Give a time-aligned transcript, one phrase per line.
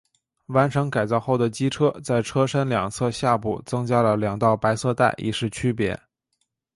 [0.47, 5.95] 完成改造后的机车在车身两侧下部增加了两道白色带以示区别。